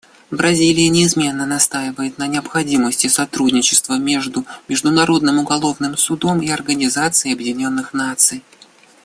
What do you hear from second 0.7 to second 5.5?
неизменно настаивает на необходимости сотрудничества между Международным